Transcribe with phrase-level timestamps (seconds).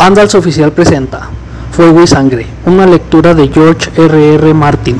[0.00, 1.28] Andals Oficial presenta
[1.72, 4.34] Fuego y Sangre, una lectura de George R.
[4.36, 4.54] R.
[4.54, 4.96] Martin.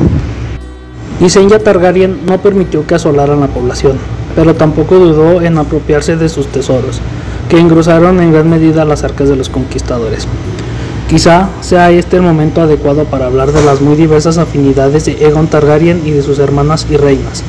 [1.18, 3.96] Visenya Targaryen no permitió que asolaran la población,
[4.36, 7.00] pero tampoco dudó en apropiarse de sus tesoros,
[7.48, 10.26] que engrosaron en gran medida las arcas de los conquistadores.
[11.08, 15.46] Quizá sea este el momento adecuado para hablar de las muy diversas afinidades de Egon
[15.46, 17.42] Targaryen y de sus hermanas y reinas.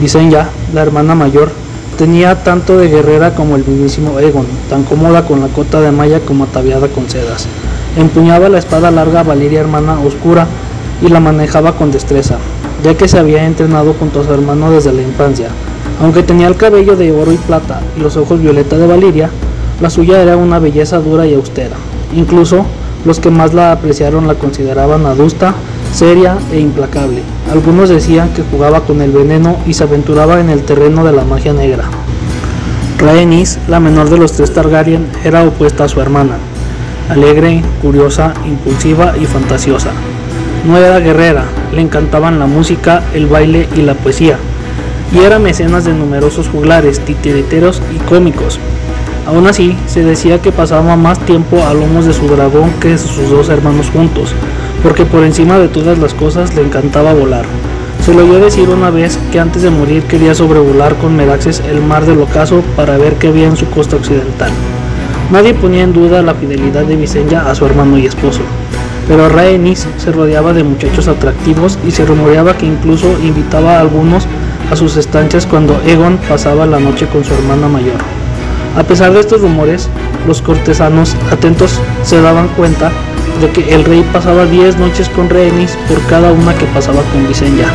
[0.00, 1.52] Visenya, la hermana mayor,
[1.98, 6.20] tenía tanto de guerrera como el mismísimo Egon, tan cómoda con la cota de malla
[6.20, 7.48] como ataviada con sedas.
[7.96, 10.46] Empuñaba la espada larga Valeria hermana oscura
[11.02, 12.38] y la manejaba con destreza,
[12.84, 15.48] ya que se había entrenado junto a su hermano desde la infancia.
[16.00, 19.30] Aunque tenía el cabello de oro y plata y los ojos violeta de Valeria,
[19.80, 21.76] la suya era una belleza dura y austera.
[22.14, 22.64] Incluso
[23.04, 25.54] los que más la apreciaron la consideraban adusta,
[25.92, 27.22] seria e implacable.
[27.50, 31.24] Algunos decían que jugaba con el veneno y se aventuraba en el terreno de la
[31.24, 31.84] magia negra.
[32.98, 36.36] Rhaenys, la menor de los tres Targaryen, era opuesta a su hermana,
[37.08, 39.90] alegre, curiosa, impulsiva y fantasiosa.
[40.66, 44.36] No era guerrera, le encantaban la música, el baile y la poesía,
[45.12, 48.58] y era mecenas de numerosos juglares, titiriteros y cómicos.
[49.26, 53.30] Aún así, se decía que pasaba más tiempo a lomos de su dragón que sus
[53.30, 54.30] dos hermanos juntos,
[54.82, 57.44] porque por encima de todas las cosas le encantaba volar.
[58.04, 61.82] Se lo oyó decir una vez que antes de morir quería sobrevolar con Meraxes el
[61.82, 64.50] mar del ocaso para ver qué había en su costa occidental.
[65.30, 68.40] Nadie ponía en duda la fidelidad de Visenya a su hermano y esposo,
[69.06, 74.26] pero Rhaenys se rodeaba de muchachos atractivos y se rumoreaba que incluso invitaba a algunos
[74.70, 77.98] a sus estancias cuando Egon pasaba la noche con su hermana mayor.
[78.76, 79.88] A pesar de estos rumores,
[80.26, 82.90] los cortesanos atentos se daban cuenta
[83.40, 87.28] de que el rey pasaba 10 noches con Rhaenys por cada una que pasaba con
[87.28, 87.68] Visenya.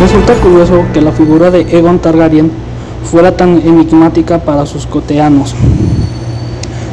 [0.00, 2.50] Resulta curioso que la figura de Egon Targaryen
[3.04, 5.54] fuera tan enigmática para sus coteanos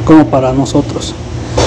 [0.04, 1.14] como para nosotros.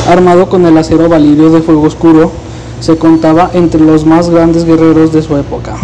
[0.08, 2.32] Armado con el acero valirio de fuego oscuro,
[2.80, 5.76] se contaba entre los más grandes guerreros de su época,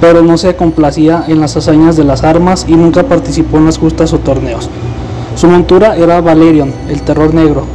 [0.00, 3.78] pero no se complacía en las hazañas de las armas y nunca participó en las
[3.78, 4.70] justas o torneos.
[5.36, 7.66] Su montura era Valerion, el terror negro,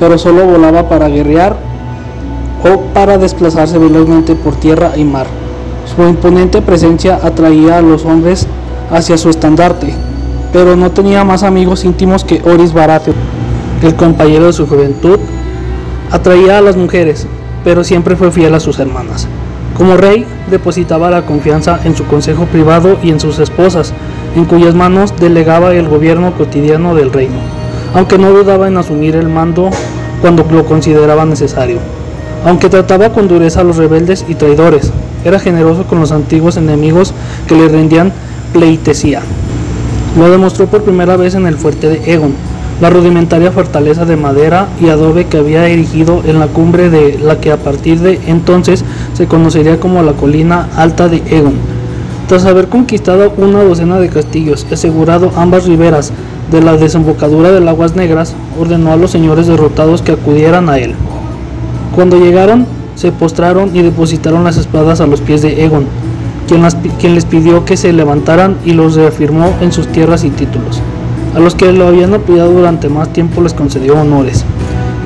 [0.00, 1.54] pero solo volaba para guerrear
[2.64, 5.26] o para desplazarse velozmente por tierra y mar.
[5.94, 8.46] Su imponente presencia atraía a los hombres
[8.90, 9.94] hacia su estandarte,
[10.52, 13.16] pero no tenía más amigos íntimos que Oris Baratheon,
[13.82, 15.18] el compañero de su juventud.
[16.10, 17.26] Atraía a las mujeres,
[17.62, 19.28] pero siempre fue fiel a sus hermanas.
[19.76, 23.94] Como rey, depositaba la confianza en su consejo privado y en sus esposas,
[24.34, 27.38] en cuyas manos delegaba el gobierno cotidiano del reino,
[27.94, 29.70] aunque no dudaba en asumir el mando
[30.20, 31.78] cuando lo consideraba necesario.
[32.44, 34.90] Aunque trataba con dureza a los rebeldes y traidores,
[35.24, 37.12] era generoso con los antiguos enemigos
[37.46, 38.12] que le rendían
[38.52, 39.20] pleitesía.
[40.18, 42.32] Lo demostró por primera vez en el fuerte de Egon,
[42.80, 47.38] la rudimentaria fortaleza de madera y adobe que había erigido en la cumbre de la
[47.38, 51.54] que a partir de entonces se conocería como la colina alta de Egon.
[52.26, 56.12] Tras haber conquistado una docena de castillos asegurado ambas riberas
[56.50, 60.94] de la desembocadura del Aguas Negras, ordenó a los señores derrotados que acudieran a él.
[61.94, 65.86] Cuando llegaron, se postraron y depositaron las espadas a los pies de Egon,
[66.98, 70.80] quien, les pidió que se levantaran y los reafirmó en sus tierras y títulos.
[71.34, 74.44] A los que lo habían apoyado durante más tiempo les concedió honores.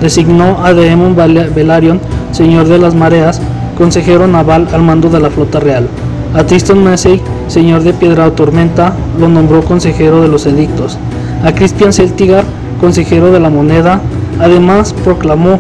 [0.01, 2.01] Designó a Daemon Velaryon,
[2.33, 3.41] señor de las mareas,
[3.77, 5.87] consejero naval al mando de la flota real.
[6.35, 10.99] A Tristan Massey, señor de Piedra o Tormenta, lo nombró consejero de los edictos.
[11.45, 12.43] A Crispian Celtigar,
[12.81, 14.01] consejero de la moneda,
[14.41, 15.59] además proclamó,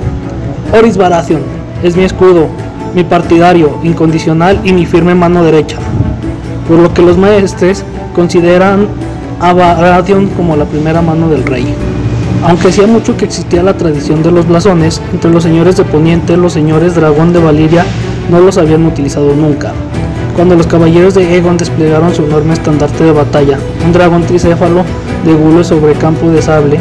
[0.73, 1.43] Oris Baratheon,
[1.83, 2.47] es mi escudo,
[2.95, 5.77] mi partidario incondicional y mi firme mano derecha.
[6.67, 7.85] Por lo que los maestres
[8.15, 8.87] consideran
[9.41, 11.67] a Baratheon como la primera mano del rey.
[12.47, 16.39] Aunque hacía mucho que existía la tradición de los blasones, entre los señores de Poniente,
[16.39, 17.85] los señores Dragón de Valiria
[18.31, 19.73] no los habían utilizado nunca.
[20.35, 24.83] Cuando los caballeros de Egon desplegaron su enorme estandarte de batalla, un dragón tricéfalo
[25.25, 26.79] de gulo sobre campo de sable,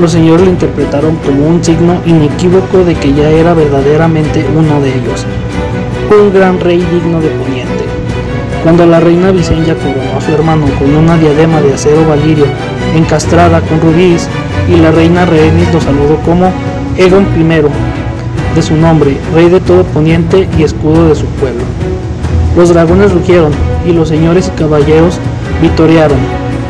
[0.00, 4.90] los señores lo interpretaron como un signo inequívoco de que ya era verdaderamente uno de
[4.90, 5.24] ellos,
[6.10, 7.84] un gran rey digno de Poniente.
[8.62, 12.46] Cuando la reina Visenya coronó a su hermano con una diadema de acero valirio
[12.94, 14.28] encastrada con rubíes
[14.68, 16.52] y la reina Rhaenys lo saludó como
[16.96, 21.62] Egon I, de su nombre, rey de todo Poniente y escudo de su pueblo.
[22.56, 23.52] Los dragones rugieron
[23.86, 25.18] y los señores y caballeros
[25.62, 26.18] vitorearon,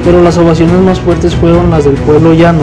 [0.07, 2.63] pero las ovaciones más fuertes fueron las del pueblo llano,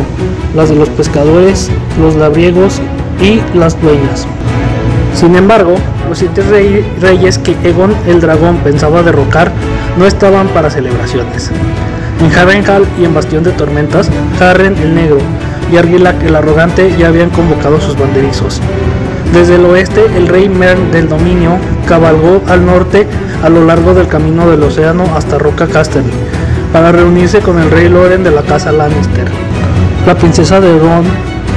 [0.56, 1.70] las de los pescadores,
[2.00, 2.80] los labriegos
[3.22, 4.26] y las dueñas.
[5.14, 5.76] Sin embargo,
[6.08, 6.42] los siete
[7.02, 9.52] reyes que Egon el dragón pensaba derrocar
[10.00, 11.52] no estaban para celebraciones.
[12.22, 15.18] En Harrenhal y en Bastión de Tormentas, Harren el Negro
[15.70, 18.62] y Argilac el arrogante ya habían convocado sus banderizos.
[19.34, 21.58] Desde el oeste, el rey Mern del dominio
[21.90, 23.06] cabalgó al norte
[23.44, 26.33] a lo largo del camino del océano hasta Roca Casterly
[26.74, 29.28] para reunirse con el rey Loren de la casa Lannister.
[30.08, 31.06] La princesa de Ron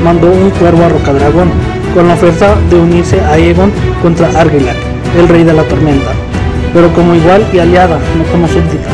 [0.05, 1.51] mandó un cuervo a Rocadragón
[1.95, 3.73] con la oferta de unirse a Aegon
[4.03, 4.77] contra Argilac,
[5.19, 6.11] el rey de la tormenta,
[6.75, 8.91] pero como igual y aliada, no como súbdita.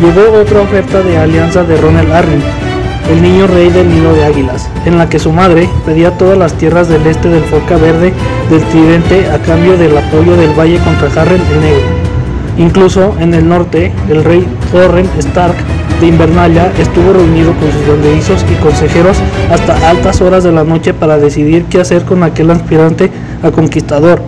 [0.00, 2.42] Llegó otra oferta de alianza de Ronel Arryn,
[3.10, 6.54] el niño rey del nido de águilas, en la que su madre pedía todas las
[6.54, 8.14] tierras del este del Forca Verde
[8.48, 12.13] del Tridente a cambio del apoyo del valle contra Harren el Negro.
[12.56, 15.56] Incluso en el norte, el rey Thorin Stark
[16.00, 19.16] de Invernalia estuvo reunido con sus banderizos y consejeros
[19.50, 23.10] hasta altas horas de la noche para decidir qué hacer con aquel aspirante
[23.42, 24.20] a conquistador.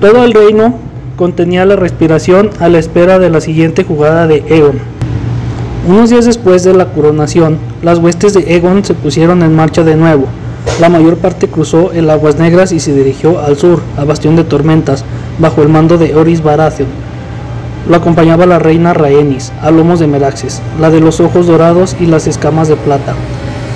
[0.00, 0.74] Todo el reino
[1.16, 4.78] contenía la respiración a la espera de la siguiente jugada de Egon.
[5.86, 9.96] Unos días después de la coronación, las huestes de Egon se pusieron en marcha de
[9.96, 10.26] nuevo.
[10.80, 14.44] La mayor parte cruzó el Aguas Negras y se dirigió al sur, a Bastión de
[14.44, 15.04] Tormentas,
[15.38, 17.07] bajo el mando de Oris Baratheon.
[17.88, 22.04] Lo acompañaba la reina Rhaenys, a lomos de Meraxes, la de los ojos dorados y
[22.04, 23.14] las escamas de plata.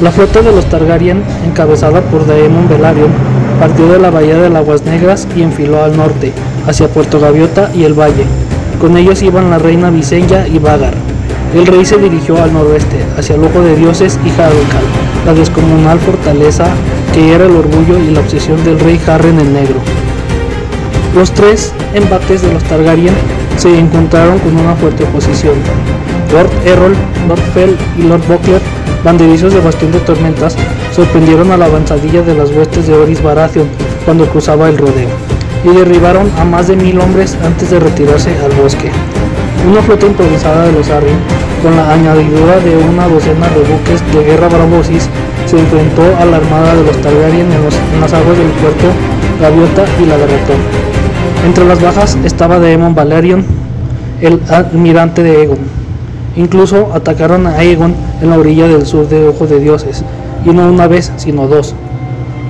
[0.02, 3.10] La flota de los Targaryen, encabezada por Daemon Velaryon,
[3.58, 6.32] partió de la bahía de las Aguas Negras y enfiló al norte,
[6.66, 8.26] hacia Puerto Gaviota y el valle.
[8.80, 10.94] Con ellos iban la reina Visenya y Vagar.
[11.54, 14.84] El rey se dirigió al noroeste, hacia el Ojo de Dioses y Harrenhal,
[15.24, 16.66] la descomunal fortaleza
[17.14, 19.76] que era el orgullo y la obsesión del rey Harren el Negro.
[21.14, 23.14] Los tres embates de los Targaryen
[23.62, 25.54] se encontraron con una fuerte oposición.
[26.32, 26.96] Lord Errol,
[27.28, 28.60] Lord Fell y Lord Buckler,
[29.04, 30.56] banderizos de Bastión de Tormentas,
[30.92, 33.68] sorprendieron a la avanzadilla de las huestes de Oris Baratheon
[34.04, 35.08] cuando cruzaba el rodeo,
[35.62, 38.90] y derribaron a más de mil hombres antes de retirarse al bosque.
[39.70, 41.18] Una flota improvisada de los Arryn,
[41.62, 45.08] con la añadidura de una docena de buques de guerra bravosis,
[45.46, 48.86] se enfrentó a la armada de los Targaryen en, las aguas del puerto
[49.40, 50.91] Gaviota y la Lagartón.
[51.44, 53.44] Entre las bajas estaba Daemon Valerion,
[54.20, 55.58] el almirante de Egon.
[56.36, 60.04] Incluso atacaron a Egon en la orilla del sur de Ojo de Dioses,
[60.44, 61.74] y no una vez, sino dos.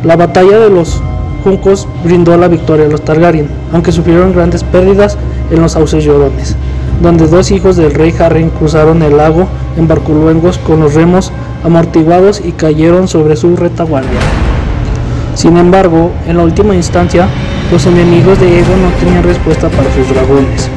[0.05, 1.01] La batalla de los
[1.45, 5.19] Juncos brindó la victoria a los Targaryen, aunque sufrieron grandes pérdidas
[5.51, 6.57] en los sauces llorones,
[7.03, 11.33] donde dos hijos del rey Harren cruzaron el lago en barcoluengos con los remos
[11.65, 14.21] amortiguados y cayeron sobre su retaguardia.
[15.35, 17.27] Sin embargo, en la última instancia,
[17.73, 20.69] los enemigos de Ego no tenían respuesta para sus dragones.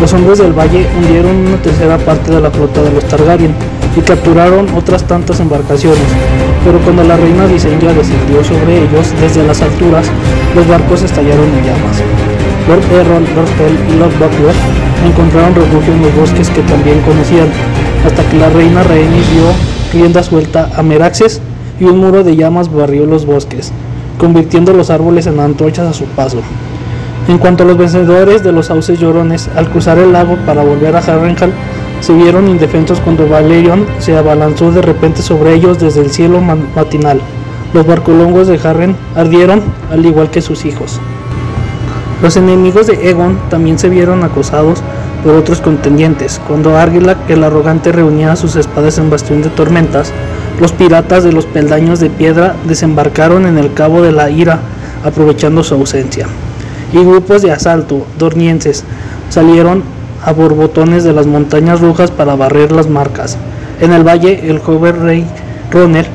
[0.00, 3.52] Los hombres del valle hundieron una tercera parte de la flota de los Targaryen
[3.96, 6.06] y capturaron otras tantas embarcaciones,
[6.64, 10.06] pero cuando la reina Visenya descendió sobre ellos desde las alturas,
[10.54, 12.00] los barcos estallaron en llamas.
[12.68, 14.54] Lord Errol, Lord Fell y Lord Buckler
[15.04, 17.48] encontraron refugio en los bosques que también conocían,
[18.06, 19.50] hasta que la reina Rhaenys dio
[19.92, 21.40] rienda suelta a Meraxes
[21.80, 23.72] y un muro de llamas barrió los bosques
[24.18, 26.38] convirtiendo los árboles en antorchas a su paso.
[27.28, 30.94] En cuanto a los vencedores de los sauces llorones, al cruzar el lago para volver
[30.94, 31.52] a Harrenhal,
[32.00, 37.20] se vieron indefensos cuando Valerion se abalanzó de repente sobre ellos desde el cielo matinal.
[37.72, 39.60] Los barcolongos de Harren ardieron
[39.90, 41.00] al igual que sus hijos.
[42.22, 44.82] Los enemigos de Egon también se vieron acosados
[45.24, 46.40] por otros contendientes.
[46.46, 50.12] Cuando Argilac el arrogante reunía sus espadas en bastión de tormentas,
[50.60, 54.60] los piratas de los peldaños de piedra desembarcaron en el Cabo de la Ira,
[55.04, 56.26] aprovechando su ausencia.
[56.92, 58.84] Y grupos de asalto, dornienses,
[59.28, 59.82] salieron
[60.24, 63.36] a borbotones de las montañas rojas para barrer las marcas.
[63.80, 65.26] En el valle, el joven rey
[65.70, 66.06] Ronel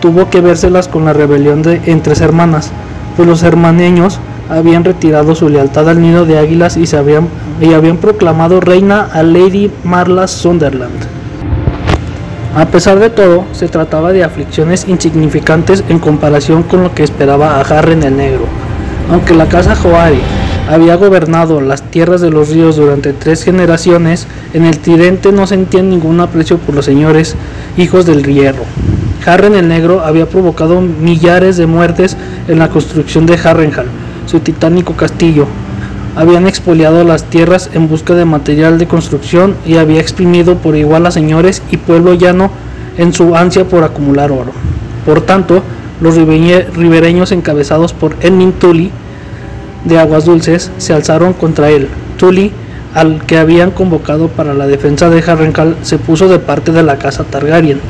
[0.00, 2.70] tuvo que vérselas con la rebelión de entre hermanas,
[3.16, 7.28] pues los hermaneños habían retirado su lealtad al nido de águilas y, se habían,
[7.60, 11.19] y habían proclamado reina a Lady Marla Sunderland.
[12.56, 17.56] A pesar de todo, se trataba de aflicciones insignificantes en comparación con lo que esperaba
[17.56, 18.44] a Harren el Negro.
[19.08, 20.20] Aunque la casa Joari
[20.68, 25.90] había gobernado las tierras de los ríos durante tres generaciones, en el Tridente no sentían
[25.90, 27.36] ningún aprecio por los señores
[27.76, 28.64] hijos del hierro.
[29.24, 32.16] Harren el Negro había provocado millares de muertes
[32.48, 33.86] en la construcción de Harrenhal,
[34.26, 35.46] su titánico castillo,
[36.16, 41.06] habían expoliado las tierras en busca de material de construcción y había exprimido por igual
[41.06, 42.50] a señores y pueblo llano
[42.98, 44.52] en su ansia por acumular oro.
[45.06, 45.62] Por tanto,
[46.00, 48.90] los ribereños encabezados por Edmund Tully
[49.84, 51.88] de Aguas Dulces se alzaron contra él.
[52.18, 52.52] Tully,
[52.94, 56.98] al que habían convocado para la defensa de Harrenhal, se puso de parte de la
[56.98, 57.80] casa Targaryen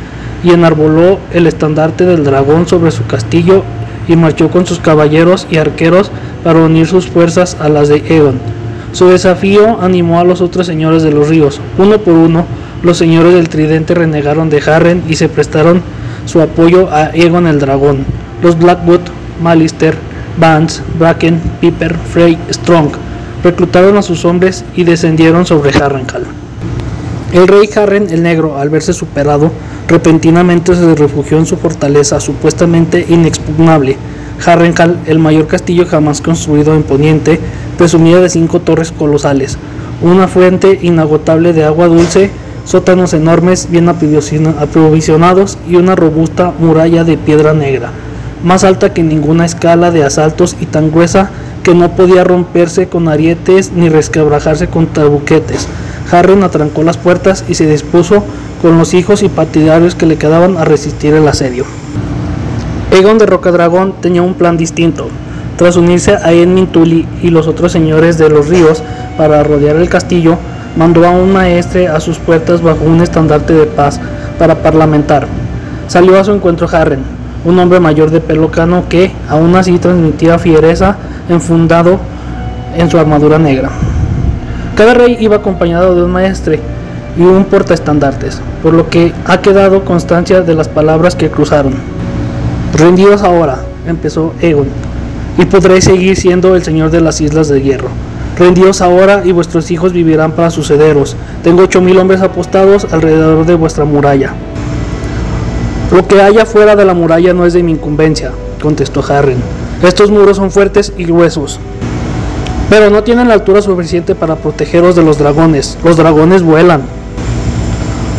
[0.45, 3.65] y enarboló el estandarte del dragón sobre su castillo
[4.11, 6.11] y marchó con sus caballeros y arqueros
[6.43, 8.41] para unir sus fuerzas a las de Egon.
[8.93, 11.61] Su desafío animó a los otros señores de los ríos.
[11.79, 12.45] Uno por uno,
[12.83, 15.81] los señores del tridente renegaron de Harren y se prestaron
[16.27, 18.05] su apoyo a Egon el Dragón.
[18.43, 19.01] Los Blackwood,
[19.41, 19.97] Malister,
[20.39, 22.91] Vance, Bracken, Piper, Frey, Strong
[23.45, 26.25] reclutaron a sus hombres y descendieron sobre Harrenhal.
[27.33, 29.53] El rey Harren el Negro, al verse superado,
[29.91, 33.97] repentinamente se refugió en su fortaleza supuestamente inexpugnable.
[34.47, 37.41] Harrenhal, el mayor castillo jamás construido en Poniente,
[37.77, 39.59] presumía de cinco torres colosales,
[40.01, 42.31] una fuente inagotable de agua dulce,
[42.65, 47.91] sótanos enormes bien aprovisionados y una robusta muralla de piedra negra,
[48.45, 51.31] más alta que ninguna escala de asaltos y tan gruesa
[51.63, 55.69] que no podía romperse con arietes ni resquebrajarse con tabuquetes.
[56.11, 58.25] Harren atrancó las puertas y se dispuso
[58.63, 61.65] con los hijos y partidarios que le quedaban a resistir el asedio.
[62.93, 65.09] Egon de Rocadragón tenía un plan distinto.
[65.57, 68.83] Tras unirse a Edmin Tully y los otros señores de los ríos
[69.17, 70.37] para rodear el castillo,
[70.77, 74.01] mandó a un maestre a sus puertas bajo un estandarte de paz
[74.39, 75.27] para parlamentar.
[75.87, 77.01] Salió a su encuentro Harren,
[77.45, 80.97] un hombre mayor de pelo cano que, aún así, transmitía fiereza
[81.31, 81.99] enfundado
[82.77, 83.71] en su armadura negra.
[84.77, 86.61] Cada rey iba acompañado de un maestre
[87.17, 91.75] y un portaestandartes, por lo que ha quedado constancia de las palabras que cruzaron.
[92.75, 94.69] Rendidos ahora, empezó Egon,
[95.39, 97.89] y podréis seguir siendo el señor de las islas de hierro.
[98.39, 101.15] Rendíos ahora y vuestros hijos vivirán para sucederos.
[101.43, 104.33] Tengo ocho mil hombres apostados alrededor de vuestra muralla.
[105.93, 108.31] Lo que haya fuera de la muralla no es de mi incumbencia,
[108.63, 109.60] contestó Harren.
[109.83, 111.59] Estos muros son fuertes y gruesos,
[112.69, 115.79] pero no tienen la altura suficiente para protegeros de los dragones.
[115.83, 116.83] Los dragones vuelan.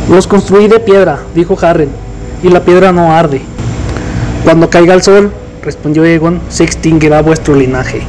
[0.10, 1.90] Los construí de piedra, dijo Harren,
[2.42, 3.42] y la piedra no arde.
[4.44, 8.02] Cuando caiga el sol, respondió Egon, se extinguirá vuestro linaje.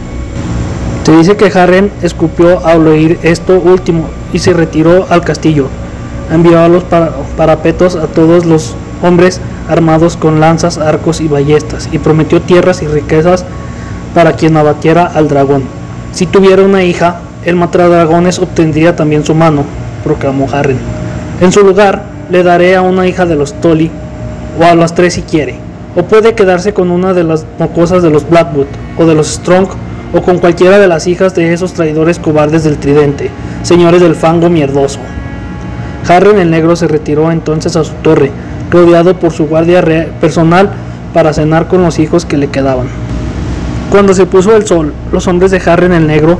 [1.04, 5.66] Se dice que Harren escupió al oír esto último y se retiró al castillo.
[6.32, 6.84] Envió a los
[7.36, 12.86] parapetos a todos los hombres armados con lanzas, arcos y ballestas, y prometió tierras y
[12.86, 13.44] riquezas
[14.14, 15.64] para quien abatiera al dragón.
[16.12, 19.64] Si tuviera una hija, el matradragones obtendría también su mano,
[20.04, 20.78] proclamó Harren.
[21.40, 23.90] En su lugar, le daré a una hija de los Tolly,
[24.60, 25.56] o a las tres si quiere,
[25.96, 28.66] o puede quedarse con una de las mocosas de los Blackwood,
[28.98, 29.68] o de los Strong,
[30.14, 33.30] o con cualquiera de las hijas de esos traidores cobardes del tridente,
[33.62, 34.98] señores del fango mierdoso.
[36.06, 38.30] Harren el negro se retiró entonces a su torre,
[38.72, 39.82] rodeado por su guardia
[40.20, 40.70] personal
[41.14, 42.88] para cenar con los hijos que le quedaban.
[43.90, 46.38] Cuando se puso el sol, los hombres de Harren el Negro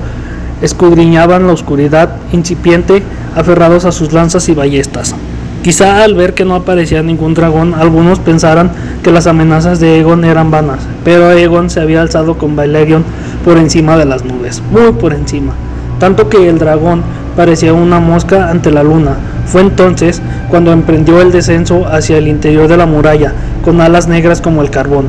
[0.62, 3.02] escudriñaban la oscuridad incipiente
[3.36, 5.14] aferrados a sus lanzas y ballestas.
[5.62, 8.72] Quizá al ver que no aparecía ningún dragón, algunos pensaran
[9.02, 13.04] que las amenazas de Egon eran vanas, pero Egon se había alzado con Valerion
[13.44, 15.52] por encima de las nubes, muy por encima,
[16.00, 17.02] tanto que el dragón
[17.36, 19.16] parecía una mosca ante la luna.
[19.46, 23.32] Fue entonces cuando emprendió el descenso hacia el interior de la muralla,
[23.64, 25.06] con alas negras como el carbón.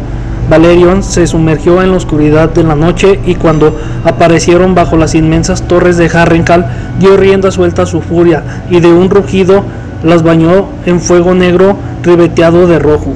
[0.49, 5.63] Valerion se sumergió en la oscuridad de la noche y cuando aparecieron bajo las inmensas
[5.63, 6.65] torres de Harrenhal
[6.99, 9.63] dio rienda suelta a su furia y de un rugido
[10.03, 13.13] las bañó en fuego negro ribeteado de rojo.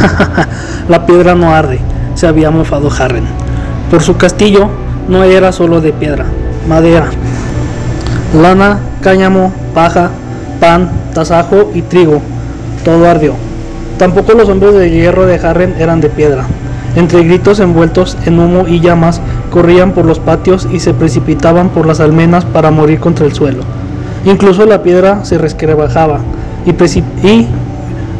[0.88, 1.80] la piedra no arde,
[2.14, 3.24] se había mofado Harren.
[3.90, 4.68] Por su castillo
[5.08, 6.26] no era solo de piedra,
[6.68, 7.08] madera,
[8.34, 10.10] lana, cáñamo, paja,
[10.60, 12.20] pan, tasajo y trigo.
[12.84, 13.34] Todo ardió.
[13.98, 16.44] Tampoco los hombres de hierro de Harren eran de piedra.
[16.96, 21.86] Entre gritos envueltos en humo y llamas, corrían por los patios y se precipitaban por
[21.86, 23.62] las almenas para morir contra el suelo.
[24.24, 26.20] Incluso la piedra se resquebrajaba
[26.66, 26.70] y,
[27.26, 27.48] y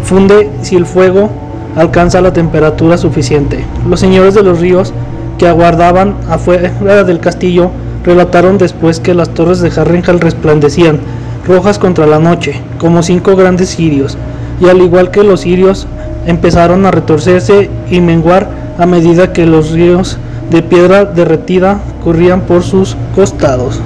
[0.05, 1.31] funde si el fuego
[1.77, 3.65] alcanza la temperatura suficiente.
[3.89, 4.93] Los señores de los ríos
[5.39, 7.71] que aguardaban afuera del castillo
[8.05, 11.01] relataron después que las torres de Harrenhal resplandecían,
[11.47, 14.17] rojas contra la noche, como cinco grandes cirios,
[14.61, 15.87] y al igual que los cirios
[16.27, 20.19] empezaron a retorcerse y menguar a medida que los ríos
[20.51, 23.81] de piedra derretida corrían por sus costados.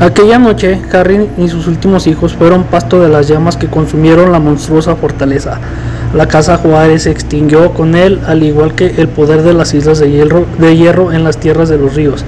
[0.00, 4.40] Aquella noche, Harry y sus últimos hijos fueron pasto de las llamas que consumieron la
[4.40, 5.60] monstruosa fortaleza.
[6.14, 10.00] La casa Juárez se extinguió con él, al igual que el poder de las islas
[10.00, 12.24] de hierro, de hierro en las tierras de los ríos.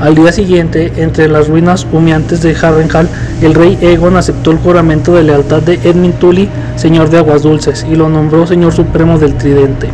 [0.00, 3.08] Al día siguiente, entre las ruinas humeantes de Harrenhal,
[3.40, 7.86] el rey Egon aceptó el juramento de lealtad de Edmund Tully, señor de aguas dulces,
[7.90, 9.88] y lo nombró señor supremo del Tridente.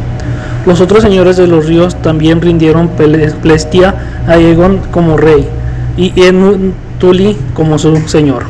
[0.66, 2.90] Los otros señores de los ríos también rindieron
[3.42, 3.94] plestia
[4.26, 5.46] a Egon como rey
[5.96, 8.44] y Edmund Tully como su señor.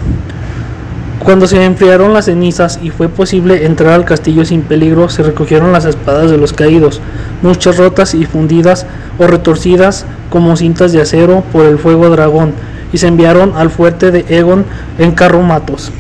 [1.25, 5.71] Cuando se enfriaron las cenizas y fue posible entrar al castillo sin peligro, se recogieron
[5.71, 7.00] las espadas de los caídos,
[7.43, 8.87] muchas rotas y fundidas
[9.21, 12.55] o retorcidas como cintas de acero por el fuego dragón,
[12.93, 14.64] y se enviaron al fuerte de Egon
[14.99, 15.93] en carromatos.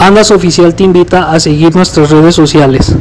[0.00, 2.96] Andas Oficial te invita a seguir nuestras redes sociales.